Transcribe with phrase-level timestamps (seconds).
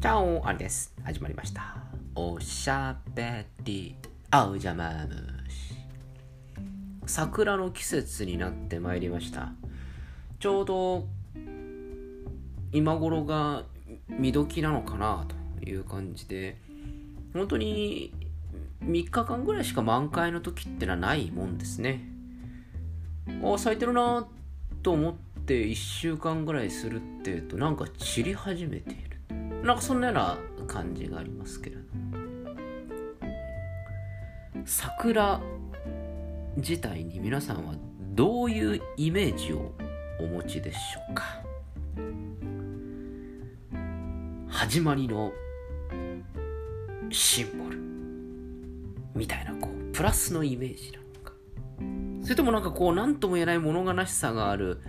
[0.00, 0.94] チャオあれです。
[1.04, 1.76] 始まりました。
[2.14, 3.94] おしゃべり、
[4.30, 5.14] あうじゃまむ
[5.50, 5.74] し。
[7.04, 9.52] 桜の季節になってまいりました。
[10.38, 11.06] ちょうど、
[12.72, 13.64] 今頃が
[14.08, 15.26] 見時なのかな
[15.58, 16.56] という感じで、
[17.34, 18.14] 本当に
[18.82, 22.00] 3日間ぐらいしか満開の時ってのはないもんですね。
[23.44, 24.26] あ、咲いてるな
[24.82, 25.14] と思っ
[25.44, 29.09] て1週間ぐらいするっていうと、なんか散り始めている。
[29.62, 31.82] なんかそんなような感じがありますけれど
[34.64, 35.40] 桜
[36.56, 37.74] 自体に皆さんは
[38.14, 39.72] どういうイメージを
[40.18, 41.24] お持ちでしょうか。
[44.48, 45.32] 始まりの
[47.10, 47.78] シンボル
[49.14, 51.32] みたいなこうプラスのイメージなのか。
[52.22, 54.80] それともなんかこう何とも言えない物悲しさがある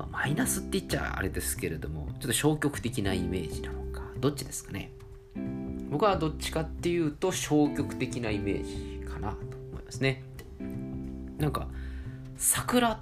[0.00, 4.92] まあ、マイナスって言っちゃあれですけれども、ちょっと消極的なイメージなのか、どっちですかね。
[5.90, 9.36] 僕はどっちかっていうと消極的なイメージかなと
[9.72, 10.22] 思いますね。
[11.38, 11.68] なんか、
[12.38, 12.98] 桜っ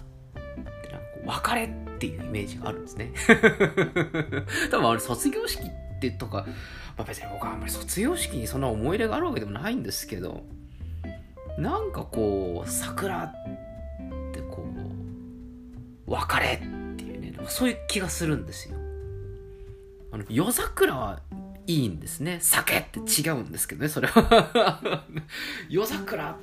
[0.82, 3.12] てなんか別れっていうイメージがあるんですね。
[4.70, 6.46] 多分あれ卒業式ってとか、
[6.96, 10.42] まあ、別に僕はあんまり卒業式にそんな思い入れがあるわけでもないんですけど、
[11.58, 13.32] なんかこう、桜っ
[14.32, 14.64] てこ
[16.06, 16.77] う、別れ
[17.48, 18.76] そういう気がするんですよ。
[20.10, 21.20] あの夜桜は
[21.66, 22.38] いいんですね。
[22.40, 25.04] 酒って違うんですけどね、それは。
[25.68, 26.38] 夜桜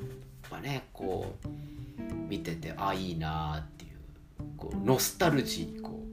[0.51, 1.47] はね、こう、
[2.29, 3.91] 見てて、あ、いいなっていう、
[4.55, 6.03] こう、ノスタルジーにこ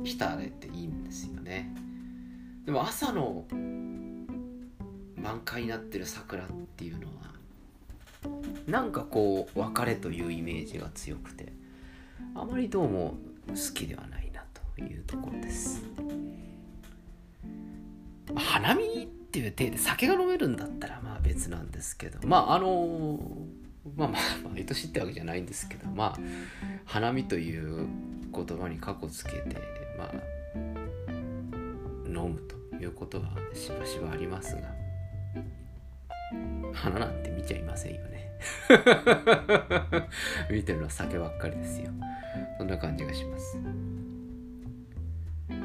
[0.00, 1.72] う、浸れていいんですよね。
[2.66, 3.46] でも朝の
[5.16, 7.32] 満開になってる桜っていうのは、
[8.66, 11.52] なんかこう、別れというイメージが強くて、
[12.34, 13.14] あまりどうも
[13.48, 14.44] 好きではないな
[14.76, 15.82] というところです。
[18.34, 23.18] 花見っていう体で酒が飲めるんだったらまあ別なんですけどまああの
[23.96, 26.18] まあまあ毎年ってわけじゃないんですけどまあ
[26.84, 27.86] 花見という
[28.32, 29.56] 言葉に過去つけて
[29.98, 30.12] まあ
[32.06, 33.24] 飲むということは
[33.54, 34.62] しばしばありますが
[36.72, 38.30] 花なんて見ちゃいませんよね
[40.50, 41.90] 見てるのは酒ばっかりですよ
[42.62, 43.58] そんな感じがします。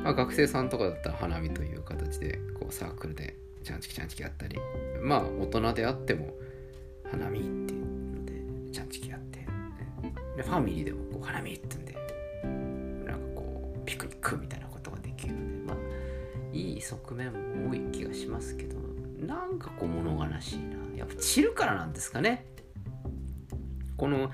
[0.04, 4.58] まあ、学生さんとかだったら花見という形でこうサークルでちゃんちきちゃんちきやったり
[5.00, 6.34] まあ大人であっても
[7.12, 9.46] 花見っていうのでちゃんちきやって
[10.38, 11.94] でファミリーでもこう花見ってんで
[13.06, 15.78] なんかこうピクニックみたいなことができるのでまあ
[16.52, 17.32] いい側面
[17.66, 18.76] も多い気がしますけど
[19.20, 22.44] なんかこう物悲しいなやっぱ散るからなんですかね
[23.98, 24.32] この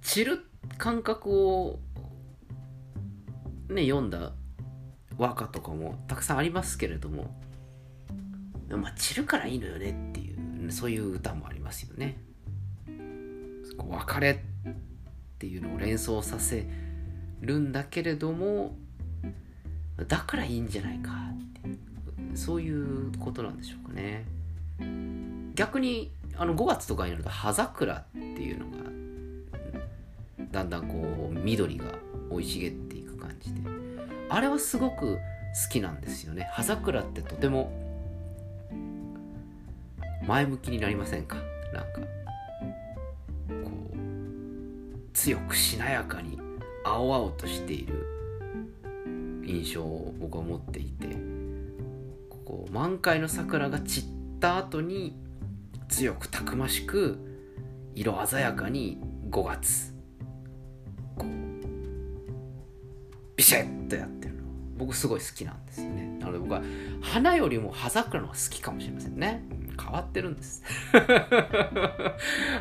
[0.00, 0.46] 散る
[0.78, 1.80] 感覚を
[3.68, 4.32] ね読んだ
[5.16, 7.34] 和歌とかもたくさんありますけれども
[8.70, 12.16] まあ散るからいいのよねっていうそういう歌もありますよね。
[13.76, 14.68] 別れっ
[15.38, 16.66] ていうのを連想させ
[17.40, 18.76] るんだけれども
[20.08, 24.24] だからいいんじゃないかってそういうことなんでしょうかね。
[25.54, 28.84] 逆にあの5月とかになると葉桜っていうのが
[30.50, 31.84] だんだんこう緑が
[32.30, 33.03] 生い茂っていく
[33.44, 33.60] じで
[34.28, 35.20] あれはすごく好
[35.70, 36.48] きなんですよね。
[36.52, 37.72] 葉桜ってとても
[40.26, 41.36] 前向きになりませんか？
[41.72, 42.00] なんか
[43.62, 43.96] こう
[45.12, 46.40] 強くしなやかに
[46.84, 48.06] 青々としている
[49.46, 51.08] 印象を僕は持っていて
[52.44, 54.04] こう満開の桜が散っ
[54.40, 55.16] た後に
[55.88, 57.18] 強くたくましく
[57.94, 58.98] 色鮮やかに
[59.30, 59.93] 5月
[63.36, 64.42] ビシッとやってるの。
[64.76, 66.18] 僕すごい好きなんですよね。
[66.20, 66.62] なので僕は
[67.00, 69.44] 花よりも葉桜の方が好きかもしれませんね。
[69.80, 70.62] 変わってるんです。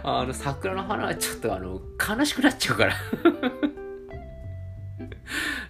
[0.03, 1.81] あの桜の花はちょっとあの
[2.17, 2.95] 悲しくなっちゃうから。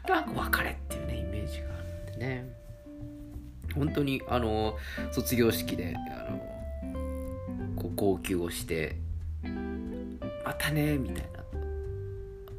[0.07, 1.78] なんか別れっていうねイメージがあ
[2.12, 2.45] るんでね。
[3.75, 4.78] 本当にあの
[5.12, 6.38] 卒業式であの
[7.75, 8.98] こう号泣をして
[10.45, 11.44] またねみたいな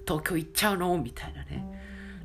[0.07, 0.99] 東京行っちゃうの？
[0.99, 1.74] みたいなね。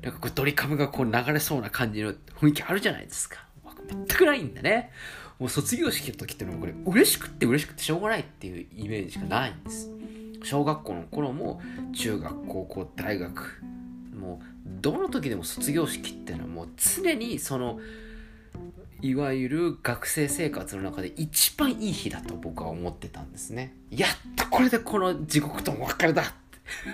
[0.02, 3.46] なんかこうドリカムがこう流れそうな感じの雰囲気あるじゃないですか。
[3.88, 4.92] 全くないんだね。
[5.40, 9.90] もう卒業式の時ってのはこれ嬉しくって嬉しくてしょうがないっていうイメージしかないんです。
[10.44, 11.62] 小学校の頃も
[11.94, 13.62] 中学高校大学
[14.18, 14.46] もう
[14.82, 17.80] どの時でも卒業式ってのはもう常にその
[19.02, 23.74] いわゆる学生生活の中で一番いい日だと僕は思ってたんですね。
[23.90, 26.24] やっとこれでこの地獄ともお別れだ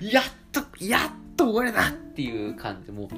[0.00, 3.08] やっとやっと終わりだっていう感じもう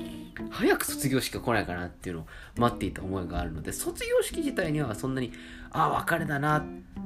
[0.51, 2.27] 早く卒業式が来ないかなっていうのを
[2.57, 5.33] 待っていた思いがあるので卒業式自体にはそんなに
[5.71, 6.65] ああ別れだな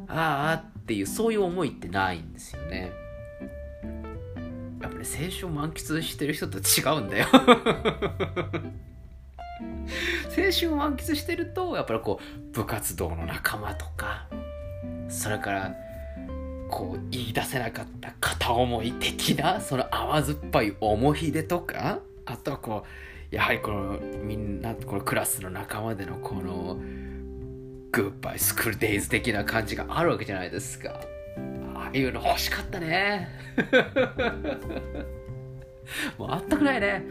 [0.09, 2.93] ああっていうそういう思いってないんですよね
[4.81, 7.27] やっぱり青春満喫してる人と違うんだよ
[10.35, 14.27] 青春を満喫してるとやっぱりこう部活動の仲間とか
[15.09, 15.77] それから
[16.73, 22.87] こう言い出せなかった片思い的なその甘酸っぱい思い出とかあとはこ
[23.31, 26.79] うやはりこのみんなこのクラスの仲間でのこの
[27.93, 30.99] グッバイスクールデイズ的な感じがあるわけじゃないですか。
[31.75, 33.29] ああいうの欲しかったね。
[36.17, 37.05] もうあったくないね。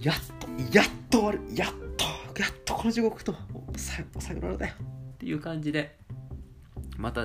[0.00, 1.40] やっとやっと終わる。
[1.54, 2.04] やっと
[2.40, 3.32] やっとこの地獄と
[3.76, 4.74] ささよならだよ。
[5.14, 5.94] っていう感じで。
[6.98, 7.22] また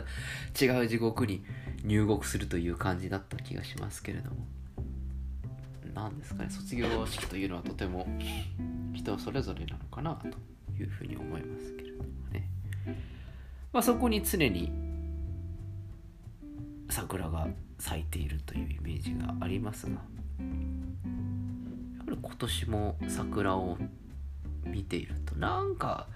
[0.59, 1.43] 違う地獄に
[1.83, 4.37] 入国するという感じだった気がしますけれども。
[5.93, 6.49] 何ですかね。
[6.51, 8.07] 卒業式というのはとても
[8.93, 10.27] 人それぞれなのかなと
[10.79, 12.47] いうふうに思いますけれどもね、
[13.73, 14.71] まあ、そこに常に
[16.89, 17.47] 桜が
[17.79, 19.97] 咲いているというイメージがありますがや
[22.03, 23.77] っぱり今年も桜を
[24.65, 26.07] 見ているとなんか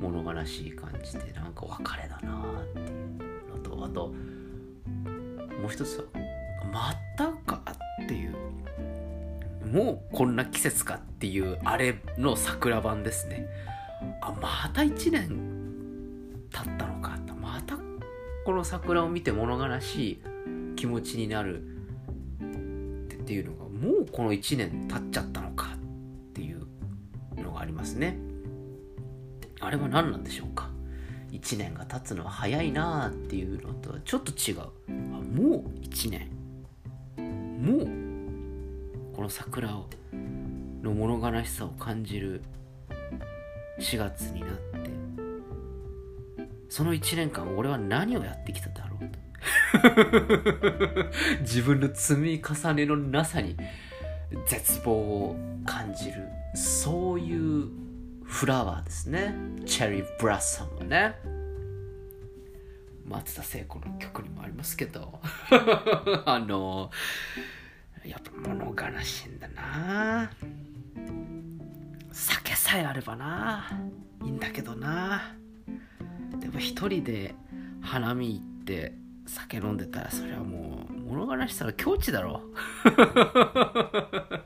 [0.00, 4.08] 物悲しい感じでなんか別れだなっていうのとあと
[5.60, 6.04] もう一つは
[6.72, 7.62] またか
[8.04, 8.36] っていう
[9.66, 13.46] もうこんな季節かっていうあれの桜版ですね。
[14.20, 15.28] あまた1年
[16.50, 17.16] 経ったのか。
[17.46, 17.78] また
[18.44, 20.22] この桜を見て物悲しい
[20.76, 26.66] 気持ちになるっていうのがもうこの1年経っちゃったのかっていう
[27.36, 28.18] のがありますね。
[29.66, 30.70] あれは何なんでしょうか
[31.32, 34.60] ？1年が経つのは早いなっていうのとはちょっと違う。
[34.60, 36.30] あもう1年。
[37.60, 42.42] もうこの桜の物悲しさを感じる
[43.80, 44.90] 4月になって。
[46.68, 49.18] その1年間俺は何をやってきただろうと。
[51.42, 53.56] 自分の積み重ねのなさに
[54.46, 56.22] 絶望を感じる。
[56.54, 57.86] そういう
[58.36, 59.34] フラワーですね。
[59.64, 61.14] チェリーブラッサムね。
[63.06, 65.20] 松田聖子の曲にもありますけど。
[66.26, 66.90] あの
[68.04, 70.30] やっぱ物悲しいんだな。
[72.12, 73.70] 酒さえあればな。
[74.22, 75.34] いいんだけどな。
[76.38, 77.34] でも一人で
[77.80, 78.92] 花見行って
[79.24, 82.42] 酒飲んでたらそれはもう物悲しさの境地だろ。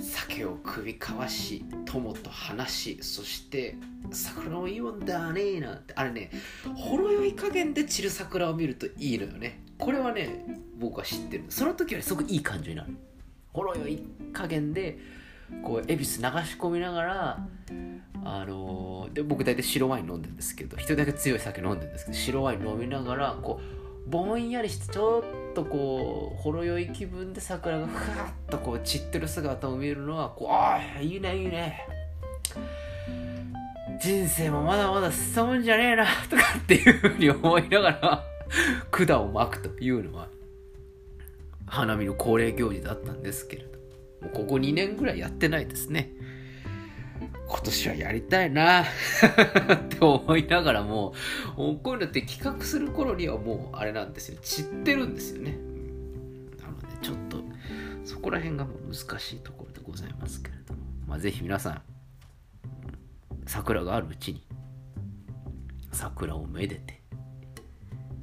[0.00, 3.76] 酒を首かわし友と話しそして
[4.10, 5.94] 桜もいいもんだねなんて。
[5.94, 6.30] あれね
[6.74, 9.62] ほろ酔い加減で散る桜を見るといいのよね。
[9.76, 10.44] これはね
[10.78, 11.44] 僕は知ってる。
[11.48, 12.96] その時はすごくいい感情になる。
[13.52, 14.02] ほろ酔い
[14.32, 14.98] 加減で
[15.62, 17.38] こう恵比寿流し込みながら
[18.24, 23.77] あのー、で僕大体白ワイン飲んでるんですけど一人だけ強い酒飲んでるんですけど白ワイン飲みながらこう
[24.08, 31.86] ぼんやりしてちょっとこうほろ酔い気分で桜がふわっとこう散ってる姿を見るのはこうああいいねいいね。
[34.00, 38.24] 人生もまだまだ進むんじゃねえなとかっていうふうに思いながら
[38.90, 40.28] 管を巻くというのは
[41.66, 43.78] 花見の恒例行事だったんですけれど
[44.26, 46.12] もここ2年ぐらいやってないですね。
[47.46, 48.82] 今年はやりたいな。
[48.84, 48.86] っ
[49.88, 51.14] て思いながらも
[51.56, 54.38] こういうのって企画する頃にはもうあれなんですよ。
[54.42, 55.52] 散ってるんですよね。
[56.60, 57.42] なのでちょっと
[58.04, 60.80] そこら辺が難しいところでございますけれども。
[61.06, 61.82] まあぜひ皆さん
[63.46, 64.44] 桜があるうちに
[65.90, 67.02] 桜をめでて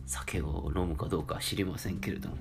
[0.06, 2.36] 酒を飲むかどうかは知りませんけれども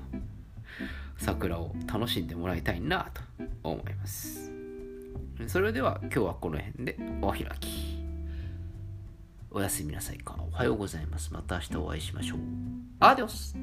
[1.16, 3.22] 桜を楽しんでもらいたいなと
[3.62, 4.53] 思います。
[5.46, 7.94] それでは今日はこの辺でお開き。
[9.50, 10.36] おやすみなさいか。
[10.38, 11.32] おはようございます。
[11.32, 12.38] また明日お会いしましょう。
[13.00, 13.56] アディオス